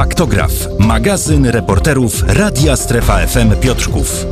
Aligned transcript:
Faktograf, 0.00 0.52
magazyn 0.78 1.46
reporterów 1.46 2.22
Radia 2.26 2.76
Strefa 2.76 3.26
FM 3.26 3.56
Piotrków. 3.60 4.26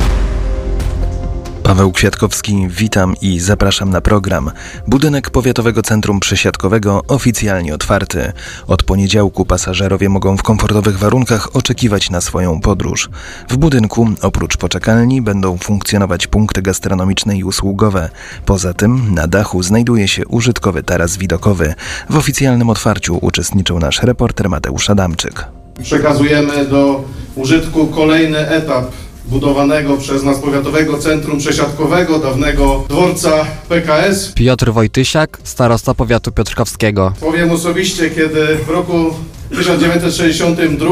Paweł 1.62 1.92
Kwiatkowski, 1.92 2.66
witam 2.68 3.14
i 3.20 3.40
zapraszam 3.40 3.90
na 3.90 4.00
program. 4.00 4.50
Budynek 4.86 5.30
Powiatowego 5.30 5.82
Centrum 5.82 6.20
Przesiadkowego 6.20 7.02
oficjalnie 7.08 7.74
otwarty. 7.74 8.32
Od 8.66 8.82
poniedziałku 8.82 9.44
pasażerowie 9.44 10.08
mogą 10.08 10.36
w 10.36 10.42
komfortowych 10.42 10.98
warunkach 10.98 11.56
oczekiwać 11.56 12.10
na 12.10 12.20
swoją 12.20 12.60
podróż. 12.60 13.10
W 13.48 13.56
budynku 13.56 14.08
oprócz 14.22 14.56
poczekalni 14.56 15.22
będą 15.22 15.58
funkcjonować 15.58 16.26
punkty 16.26 16.62
gastronomiczne 16.62 17.36
i 17.36 17.44
usługowe. 17.44 18.10
Poza 18.46 18.74
tym 18.74 19.14
na 19.14 19.26
dachu 19.26 19.62
znajduje 19.62 20.08
się 20.08 20.26
użytkowy 20.26 20.82
taras 20.82 21.16
widokowy. 21.16 21.74
W 22.10 22.16
oficjalnym 22.16 22.70
otwarciu 22.70 23.18
uczestniczył 23.22 23.78
nasz 23.78 24.02
reporter 24.02 24.48
Mateusz 24.48 24.90
Adamczyk. 24.90 25.57
Przekazujemy 25.82 26.66
do 26.66 27.04
użytku 27.36 27.86
kolejny 27.86 28.48
etap 28.48 28.84
budowanego 29.26 29.96
przez 29.96 30.22
nas 30.22 30.38
Powiatowego 30.38 30.98
Centrum 30.98 31.38
Przesiadkowego, 31.38 32.18
dawnego 32.18 32.84
dworca 32.88 33.44
PKS. 33.68 34.32
Piotr 34.32 34.72
Wojtysiak, 34.72 35.38
starosta 35.44 35.94
powiatu 35.94 36.32
piotrkowskiego. 36.32 37.12
Powiem 37.20 37.50
osobiście, 37.50 38.10
kiedy 38.10 38.56
w 38.66 38.68
roku 38.68 39.14
1962, 39.50 40.90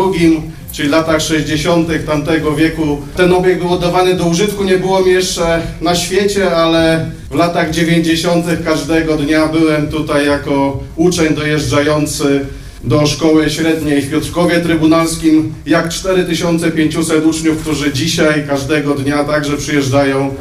czyli 0.73 0.89
latach 0.89 1.21
60. 1.21 1.89
tamtego 2.07 2.55
wieku, 2.55 2.99
ten 3.17 3.33
obiekt 3.33 3.61
był 3.61 3.73
oddawany 3.73 4.15
do 4.15 4.25
użytku, 4.25 4.65
nie 4.65 4.79
było 4.79 5.01
mi 5.01 5.13
jeszcze 5.13 5.63
na 5.81 5.95
świecie, 5.95 6.57
ale 6.57 7.11
w 7.31 7.35
latach 7.35 7.71
90. 7.71 8.47
każdego 8.65 9.17
dnia 9.17 9.47
byłem 9.47 9.89
tutaj 9.89 10.27
jako 10.27 10.81
uczeń 10.97 11.35
dojeżdżający 11.35 12.47
do 12.87 13.07
szkoły 13.07 13.51
średniej 13.51 14.03
w 14.03 14.11
Piotrkowie 14.11 14.61
Trybunalskim, 14.61 15.55
jak 15.67 15.89
4500 15.89 17.27
uczniów, 17.27 17.59
którzy 17.59 17.93
dzisiaj 17.93 18.47
każdego 18.47 18.95
dnia 18.95 19.25
także 19.25 19.57
przyjeżdżają 19.57 20.35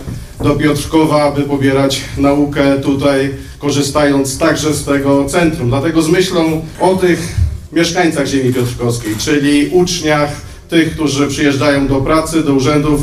do 0.43 0.55
Piotrkowa, 0.55 1.23
aby 1.23 1.41
pobierać 1.41 2.01
naukę 2.17 2.81
tutaj, 2.81 3.29
korzystając 3.59 4.37
także 4.37 4.73
z 4.73 4.85
tego 4.85 5.25
centrum. 5.25 5.69
Dlatego 5.69 6.01
z 6.01 6.09
myślą 6.09 6.61
o 6.79 6.95
tych 6.95 7.35
mieszkańcach 7.73 8.27
ziemi 8.27 8.53
piotrkowskiej, 8.53 9.15
czyli 9.17 9.69
uczniach, 9.71 10.29
tych, 10.69 10.91
którzy 10.91 11.27
przyjeżdżają 11.27 11.87
do 11.87 11.95
pracy, 11.95 12.43
do 12.43 12.53
urzędów, 12.53 13.01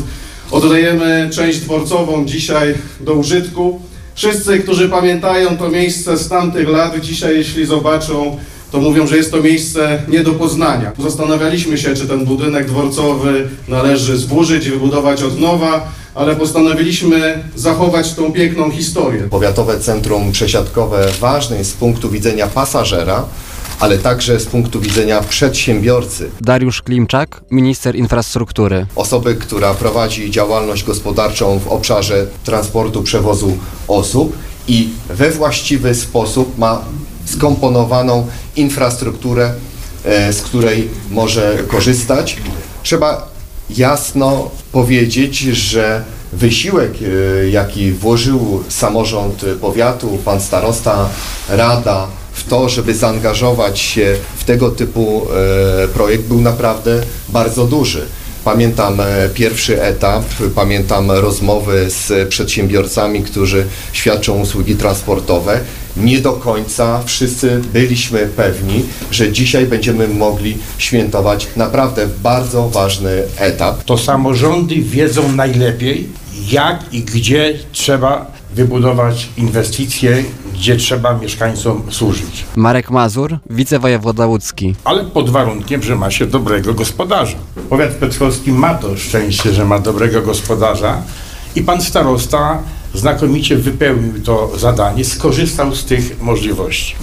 oddajemy 0.50 1.31
część 1.33 1.59
dworcową 1.59 2.27
dzisiaj 2.27 2.75
do 3.00 3.14
użytku. 3.14 3.81
Wszyscy, 4.14 4.59
którzy 4.59 4.88
pamiętają 4.88 5.56
to 5.56 5.69
miejsce 5.69 6.16
z 6.16 6.28
tamtych 6.28 6.69
lat, 6.69 7.00
dzisiaj 7.00 7.36
jeśli 7.36 7.66
zobaczą 7.66 8.38
to 8.73 8.81
mówią, 8.81 9.06
że 9.06 9.17
jest 9.17 9.31
to 9.31 9.42
miejsce 9.42 10.03
nie 10.09 10.20
do 10.20 10.33
poznania. 10.33 10.92
Zastanawialiśmy 10.98 11.78
się, 11.78 11.95
czy 11.95 12.09
ten 12.09 12.25
budynek 12.25 12.67
dworcowy 12.67 13.48
należy 13.69 14.17
zburzyć 14.17 14.67
i 14.67 14.70
wybudować 14.70 15.23
od 15.23 15.41
nowa, 15.41 15.92
ale 16.15 16.37
postanowiliśmy 16.37 17.45
zachować 17.55 18.15
tą 18.15 18.33
piękną 18.33 18.70
historię. 18.70 19.23
Powiatowe 19.31 19.81
Centrum 19.81 20.33
Przesiadkowe 20.33 21.09
ważne 21.20 21.56
jest 21.59 21.70
z 21.70 21.75
punktu 21.75 22.11
widzenia 22.11 22.47
pasażera, 22.47 23.25
ale 23.81 23.98
także 23.98 24.41
z 24.41 24.47
punktu 24.47 24.81
widzenia 24.81 25.20
przedsiębiorcy. 25.20 26.31
Dariusz 26.41 26.83
Klimczak, 26.83 27.41
minister 27.50 27.97
infrastruktury. 27.97 28.87
Osoby, 28.97 29.34
która 29.34 29.75
prowadzi 29.75 30.31
działalność 30.31 30.84
gospodarczą 30.84 31.59
w 31.59 31.69
obszarze 31.69 32.27
transportu, 32.45 33.03
przewozu 33.03 33.59
osób 33.89 34.37
i 34.69 34.89
we 35.09 35.31
właściwy 35.31 35.95
sposób 35.95 36.59
ma 36.59 36.84
skomponowaną 37.33 38.27
infrastrukturę, 38.56 39.55
e, 40.05 40.33
z 40.33 40.42
której 40.42 40.88
może 41.11 41.58
korzystać. 41.69 42.36
Trzeba 42.83 43.28
jasno 43.70 44.50
powiedzieć, 44.72 45.38
że 45.38 46.05
wysiłek, 46.33 46.92
e, 46.92 47.48
jaki 47.48 47.92
włożył 47.92 48.64
samorząd 48.69 49.44
powiatu, 49.60 50.19
pan 50.25 50.41
starosta, 50.41 51.09
rada 51.48 52.06
w 52.32 52.48
to, 52.48 52.69
żeby 52.69 52.94
zaangażować 52.94 53.78
się 53.78 54.16
w 54.37 54.44
tego 54.44 54.70
typu 54.70 55.26
e, 55.84 55.88
projekt 55.88 56.25
był 56.25 56.41
naprawdę 56.41 57.03
bardzo 57.28 57.66
duży. 57.66 58.06
Pamiętam 58.44 58.98
pierwszy 59.34 59.82
etap, 59.82 60.25
pamiętam 60.54 61.10
rozmowy 61.10 61.91
z 61.91 62.28
przedsiębiorcami, 62.28 63.22
którzy 63.22 63.66
świadczą 63.92 64.41
usługi 64.41 64.75
transportowe. 64.75 65.60
Nie 65.97 66.19
do 66.19 66.32
końca 66.32 67.02
wszyscy 67.06 67.60
byliśmy 67.72 68.26
pewni, 68.36 68.84
że 69.10 69.32
dzisiaj 69.32 69.66
będziemy 69.66 70.08
mogli 70.08 70.58
świętować 70.78 71.48
naprawdę 71.56 72.06
bardzo 72.22 72.69
ważny 72.69 73.22
etap. 73.36 73.84
To 73.84 73.98
samorządy 73.98 74.75
wiedzą 74.75 75.32
najlepiej, 75.32 76.08
jak 76.50 76.84
i 76.92 77.02
gdzie 77.02 77.58
trzeba 77.72 78.32
wybudować 78.54 79.28
inwestycje, 79.36 80.25
gdzie 80.62 80.77
trzeba 80.77 81.19
mieszkańcom 81.19 81.83
służyć. 81.91 82.45
Marek 82.56 82.91
Mazur, 82.91 83.39
wicewojewoda 83.50 84.27
łódzki. 84.27 84.75
Ale 84.84 85.05
pod 85.05 85.31
warunkiem, 85.31 85.83
że 85.83 85.97
ma 85.97 86.11
się 86.11 86.27
dobrego 86.27 86.75
gospodarza. 86.75 87.37
Powiat 87.71 87.99
piotrkowski 87.99 88.53
ma 88.53 88.75
to 88.75 88.97
szczęście, 88.97 89.53
że 89.53 89.65
ma 89.65 89.78
dobrego 89.78 90.23
gospodarza 90.23 91.03
i 91.56 91.62
pan 91.62 91.83
starosta 91.83 92.59
znakomicie 92.95 93.56
wypełnił 93.56 94.23
to 94.23 94.53
zadanie, 94.59 95.05
skorzystał 95.05 95.75
z 95.75 95.84
tych 95.84 96.23
możliwości. 96.23 96.94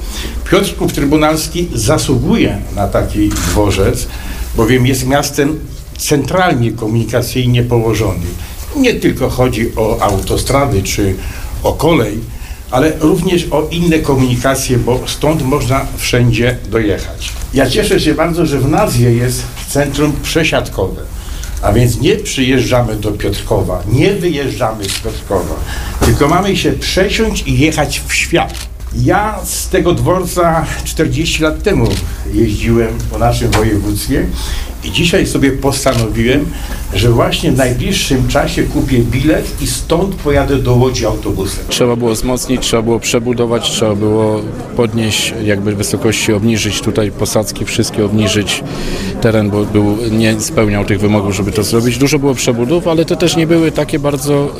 Piotrków 0.51 0.93
Trybunalski 0.93 1.67
zasługuje 1.73 2.61
na 2.75 2.87
taki 2.87 3.29
dworzec, 3.29 4.07
bowiem 4.55 4.87
jest 4.87 5.07
miastem 5.07 5.59
centralnie 5.97 6.71
komunikacyjnie 6.71 7.63
położonym. 7.63 8.35
Nie 8.75 8.93
tylko 8.93 9.29
chodzi 9.29 9.75
o 9.75 10.01
autostrady 10.01 10.83
czy 10.83 11.15
o 11.63 11.73
kolej, 11.73 12.19
ale 12.71 12.91
również 12.99 13.47
o 13.51 13.67
inne 13.71 13.99
komunikacje, 13.99 14.77
bo 14.77 14.99
stąd 15.05 15.41
można 15.41 15.85
wszędzie 15.97 16.57
dojechać. 16.69 17.31
Ja 17.53 17.69
cieszę 17.69 17.99
się 17.99 18.13
bardzo, 18.13 18.45
że 18.45 18.59
w 18.59 18.69
nazwie 18.69 19.13
jest 19.13 19.43
centrum 19.69 20.13
przesiadkowe. 20.23 21.01
A 21.61 21.73
więc 21.73 22.01
nie 22.01 22.15
przyjeżdżamy 22.15 22.95
do 22.95 23.11
Piotrkowa, 23.11 23.83
nie 23.91 24.13
wyjeżdżamy 24.13 24.85
z 24.85 24.99
Piotrkowa, 24.99 25.55
tylko 26.05 26.27
mamy 26.27 26.57
się 26.57 26.71
przesiąść 26.71 27.43
i 27.47 27.59
jechać 27.59 28.01
w 28.07 28.13
świat. 28.13 28.53
Ja 28.95 29.39
z 29.43 29.69
tego 29.69 29.93
dworca 29.93 30.65
40 30.83 31.43
lat 31.43 31.63
temu 31.63 31.87
jeździłem 32.33 32.97
po 33.11 33.17
naszym 33.17 33.51
województwie 33.51 34.25
i 34.83 34.91
dzisiaj 34.91 35.27
sobie 35.27 35.51
postanowiłem, 35.51 36.45
że 36.93 37.09
właśnie 37.09 37.51
w 37.51 37.57
najbliższym 37.57 38.27
czasie 38.27 38.63
kupię 38.63 38.99
bilet 38.99 39.61
i 39.61 39.67
stąd 39.67 40.15
pojadę 40.15 40.55
do 40.55 40.75
Łodzi 40.75 41.05
autobusem. 41.05 41.63
Trzeba 41.69 41.95
było 41.95 42.11
wzmocnić, 42.11 42.61
trzeba 42.61 42.81
było 42.81 42.99
przebudować, 42.99 43.71
trzeba 43.71 43.95
było 43.95 44.41
podnieść 44.75 45.33
jakby 45.43 45.75
wysokości, 45.75 46.33
obniżyć 46.33 46.81
tutaj 46.81 47.11
posadzki, 47.11 47.65
wszystkie 47.65 48.05
obniżyć 48.05 48.63
teren, 49.21 49.49
bo 49.49 49.65
był, 49.65 49.97
nie 50.11 50.41
spełniał 50.41 50.85
tych 50.85 50.99
wymogów, 50.99 51.35
żeby 51.35 51.51
to 51.51 51.63
zrobić. 51.63 51.97
Dużo 51.97 52.19
było 52.19 52.35
przebudów, 52.35 52.87
ale 52.87 53.05
te 53.05 53.15
też 53.15 53.35
nie 53.35 53.47
były 53.47 53.71
takie 53.71 53.99
bardzo 53.99 54.51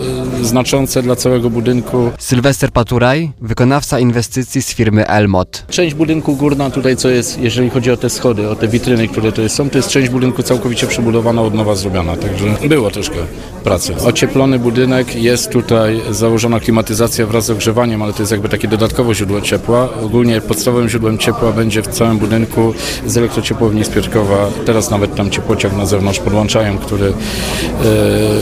y, 0.41 0.45
znaczące 0.45 1.03
dla 1.03 1.15
całego 1.15 1.49
budynku. 1.49 2.11
Sylwester 2.19 2.71
Paturaj, 2.71 3.31
wykonawca 3.41 3.99
inwestycji 3.99 4.61
z 4.61 4.73
firmy 4.73 5.07
Elmot. 5.07 5.65
Część 5.69 5.95
budynku 5.95 6.35
górna 6.35 6.69
tutaj, 6.69 6.97
co 6.97 7.09
jest, 7.09 7.39
jeżeli 7.39 7.69
chodzi 7.69 7.91
o 7.91 7.97
te 7.97 8.09
schody, 8.09 8.49
o 8.49 8.55
te 8.55 8.67
witryny, 8.67 9.07
które 9.07 9.31
tutaj 9.31 9.49
są, 9.49 9.69
to 9.69 9.77
jest 9.77 9.89
część 9.89 10.08
budynku 10.09 10.43
całkowicie 10.43 10.87
przebudowana, 10.87 11.41
od 11.41 11.53
nowa 11.53 11.75
zrobiona, 11.75 12.15
także 12.15 12.45
było 12.67 12.91
troszkę 12.91 13.15
pracy. 13.63 13.95
Ocieplony 14.05 14.59
budynek, 14.59 15.15
jest 15.15 15.49
tutaj 15.49 16.01
założona 16.11 16.59
klimatyzacja 16.59 17.25
wraz 17.25 17.45
z 17.45 17.49
ogrzewaniem, 17.49 18.01
ale 18.01 18.13
to 18.13 18.19
jest 18.19 18.31
jakby 18.31 18.49
takie 18.49 18.67
dodatkowe 18.67 19.15
źródło 19.15 19.41
ciepła. 19.41 19.89
Ogólnie 20.03 20.41
podstawowym 20.41 20.89
źródłem 20.89 21.17
ciepła 21.17 21.51
będzie 21.51 21.81
w 21.81 21.87
całym 21.87 22.17
budynku 22.17 22.73
z 23.05 23.17
elektrociepłowni 23.17 23.83
z 23.85 23.89
Piotrkowa. 23.89 24.47
Teraz 24.65 24.89
nawet 24.89 25.15
tam 25.15 25.29
ciepłociak 25.29 25.77
na 25.77 25.85
zewnątrz 25.85 26.19
podłączają, 26.19 26.77
który 26.77 27.13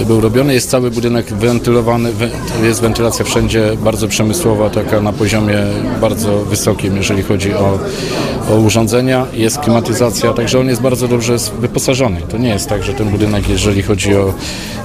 e, 0.02 0.06
był 0.06 0.22
robiony. 0.22 0.54
Jest 0.54 0.70
cały 0.70 0.92
budynek 0.92 1.26
wentylowany, 1.34 2.14
we, 2.14 2.30
jest 2.64 2.82
wentylacja 2.82 3.26
wszędzie 3.26 3.72
bardzo 3.84 4.08
przemysłowa, 4.08 4.70
taka 4.70 5.02
na 5.02 5.14
poziomie 5.14 5.58
bardzo 6.02 6.38
wysokim, 6.38 6.98
jeżeli 6.98 7.24
chodzi 7.24 7.54
o 7.54 7.80
urządzenia. 8.56 9.26
Jest 9.34 9.60
klimatyzacja, 9.60 10.34
także 10.34 10.60
on 10.60 10.68
jest 10.68 10.82
bardzo 10.82 11.08
dobrze 11.08 11.38
wyposażony. 11.60 12.22
To 12.30 12.38
nie 12.38 12.50
jest 12.50 12.70
tak, 12.70 12.84
że 12.84 12.94
ten 12.94 13.10
budynek, 13.10 13.50
jeżeli 13.50 13.84
chodzi 13.84 14.16
o 14.16 14.34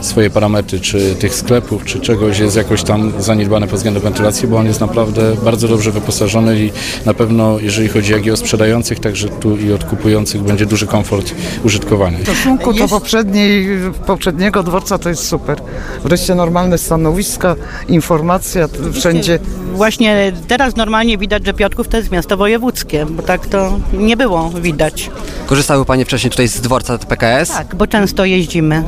swoje 0.00 0.31
parametry, 0.31 0.81
czy 0.81 1.14
tych 1.14 1.35
sklepów, 1.35 1.85
czy 1.85 2.00
czegoś 2.00 2.38
jest 2.38 2.56
jakoś 2.56 2.82
tam 2.82 3.12
zaniedbany 3.19 3.67
pod 3.67 3.76
względem 3.76 4.03
wentylacji, 4.03 4.49
bo 4.49 4.56
on 4.56 4.67
jest 4.67 4.81
naprawdę 4.81 5.37
bardzo 5.44 5.69
dobrze 5.69 5.91
wyposażony 5.91 6.61
i 6.61 6.70
na 7.06 7.14
pewno, 7.14 7.59
jeżeli 7.59 7.88
chodzi 7.88 8.12
jak 8.12 8.26
i 8.26 8.31
o 8.31 8.37
sprzedających, 8.37 9.00
także 9.00 9.29
tu 9.29 9.56
i 9.56 9.73
od 9.73 9.85
kupujących 9.85 10.43
będzie 10.43 10.67
duży 10.67 10.87
komfort 10.87 11.35
użytkowania. 11.65 12.19
W 12.19 12.23
stosunku 12.23 12.73
do 12.73 12.88
poprzedniej, 12.88 13.69
poprzedniego 14.06 14.62
dworca 14.62 14.99
to 14.99 15.08
jest 15.08 15.26
super. 15.26 15.58
Wreszcie 16.05 16.35
normalne 16.35 16.79
stanowiska, 16.79 17.56
informacja 17.88 18.69
wszędzie. 18.93 19.38
Właśnie 19.75 20.32
teraz 20.49 20.76
normalnie 20.76 21.19
widać, 21.19 21.47
że 21.47 21.55
Piotrków 21.55 21.88
to 21.88 21.97
jest 21.97 22.11
miasto 22.11 22.37
wojewódzkie, 22.37 23.06
bo 23.11 23.23
tak 23.23 23.47
to 23.53 23.79
nie 23.93 24.17
było 24.17 24.51
widać. 24.51 25.11
Korzystały 25.47 25.85
Panie 25.85 26.05
wcześniej 26.05 26.31
tutaj 26.31 26.49
z 26.49 26.61
dworca 26.61 26.99
PKS? 26.99 27.49
Tak, 27.49 27.75
bo 27.75 27.87
często 27.87 28.25
jeździmy. 28.25 28.85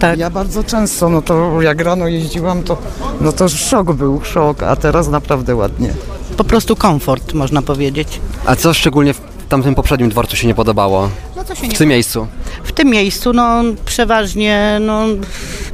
Tak. 0.00 0.18
Ja 0.18 0.30
bardzo 0.30 0.64
często, 0.64 1.08
no 1.08 1.22
to 1.22 1.62
jak 1.62 1.80
rano 1.80 2.08
jeździłam, 2.08 2.62
to, 2.62 2.78
no 3.20 3.32
to 3.32 3.48
szok 3.48 3.92
był, 3.92 4.20
szok, 4.24 4.62
a 4.62 4.76
teraz 4.76 5.08
naprawdę 5.08 5.56
ładnie. 5.56 5.92
Po 6.36 6.44
prostu 6.44 6.76
komfort, 6.76 7.32
można 7.32 7.62
powiedzieć. 7.62 8.20
A 8.46 8.56
co 8.56 8.74
szczególnie 8.74 9.14
w 9.14 9.20
tamtym 9.48 9.74
poprzednim 9.74 10.10
dworcu 10.10 10.36
się 10.36 10.46
nie 10.46 10.54
podobało? 10.54 11.10
No 11.36 11.44
co 11.44 11.54
się 11.54 11.68
W 11.68 11.78
tym 11.78 11.88
miejscu? 11.88 12.26
W 12.64 12.72
tym 12.72 12.88
miejscu, 12.88 13.32
no 13.32 13.62
przeważnie, 13.84 14.78
no 14.80 15.04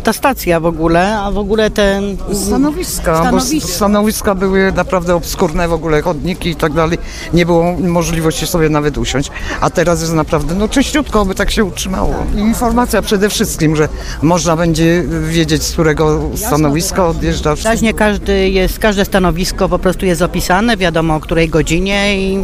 ta 0.04 0.12
stacja 0.12 0.60
w 0.60 0.66
ogóle, 0.66 1.18
a 1.18 1.30
w 1.30 1.38
ogóle 1.38 1.70
ten... 1.70 2.16
Stanowiska, 2.32 3.16
Stanowiska. 3.16 3.68
bo 3.68 3.74
stanowiska 3.74 4.34
były 4.34 4.72
naprawdę 4.72 5.14
obskurne 5.14 5.68
w 5.68 5.72
ogóle, 5.72 6.02
chodniki 6.02 6.48
i 6.48 6.56
tak 6.56 6.72
dalej. 6.72 6.98
Nie 7.32 7.46
było 7.46 7.72
możliwości 7.72 8.46
sobie 8.46 8.68
nawet 8.68 8.98
usiąść. 8.98 9.30
A 9.60 9.70
teraz 9.70 10.00
jest 10.00 10.12
naprawdę, 10.12 10.54
no 10.54 10.68
czyściutko, 10.68 11.24
by 11.24 11.34
tak 11.34 11.50
się 11.50 11.64
utrzymało. 11.64 12.14
I 12.36 12.38
informacja 12.38 13.02
przede 13.02 13.28
wszystkim, 13.28 13.76
że 13.76 13.88
można 14.22 14.56
będzie 14.56 15.04
wiedzieć, 15.28 15.62
z 15.62 15.72
którego 15.72 16.20
stanowiska 16.34 17.06
odjeżdża. 17.06 17.54
Wyraźnie 17.54 17.94
każdy 17.94 18.50
jest, 18.50 18.78
każde 18.78 19.04
stanowisko 19.04 19.68
po 19.68 19.78
prostu 19.78 20.06
jest 20.06 20.22
opisane, 20.22 20.76
wiadomo 20.76 21.16
o 21.16 21.20
której 21.20 21.48
godzinie 21.48 22.16
i 22.16 22.38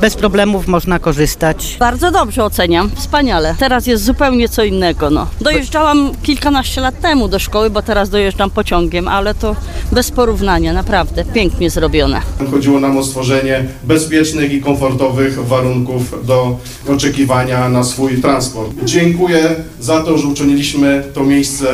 bez 0.00 0.14
problemów 0.16 0.66
można 0.66 0.98
korzystać. 0.98 1.76
Bardzo 1.78 2.10
dobrze 2.10 2.44
oceniam, 2.44 2.90
wspaniale. 2.96 3.54
Teraz 3.58 3.86
jest 3.86 4.04
zupełnie 4.04 4.48
co 4.48 4.64
innego. 4.64 5.10
No. 5.10 5.26
Dojeżdżałam 5.40 6.10
kilkanaście 6.22 6.73
lat 6.80 7.00
temu 7.00 7.28
do 7.28 7.38
szkoły, 7.38 7.70
bo 7.70 7.82
teraz 7.82 8.10
dojeżdżam 8.10 8.50
pociągiem, 8.50 9.08
ale 9.08 9.34
to 9.34 9.56
bez 9.92 10.10
porównania, 10.10 10.72
naprawdę 10.72 11.24
pięknie 11.24 11.70
zrobione. 11.70 12.20
Chodziło 12.50 12.80
nam 12.80 12.98
o 12.98 13.04
stworzenie 13.04 13.64
bezpiecznych 13.84 14.52
i 14.52 14.60
komfortowych 14.60 15.46
warunków 15.46 16.26
do 16.26 16.58
oczekiwania 16.88 17.68
na 17.68 17.84
swój 17.84 18.20
transport. 18.20 18.70
Dziękuję 18.84 19.56
za 19.80 20.02
to, 20.02 20.18
że 20.18 20.28
uczyniliśmy 20.28 21.04
to 21.14 21.24
miejsce 21.24 21.66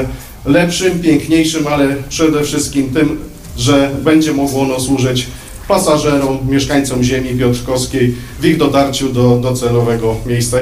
lepszym, 0.44 1.00
piękniejszym, 1.00 1.66
ale 1.66 1.96
przede 2.08 2.44
wszystkim 2.44 2.90
tym, 2.90 3.18
że 3.56 3.90
będzie 4.04 4.32
mogło 4.32 4.62
ono 4.62 4.80
służyć 4.80 5.26
pasażerom, 5.68 6.38
mieszkańcom 6.48 7.02
ziemi 7.02 7.38
piotrkowskiej 7.38 8.14
w 8.40 8.44
ich 8.44 8.56
dotarciu 8.56 9.12
do 9.12 9.36
docelowego 9.36 10.16
miejsca. 10.26 10.58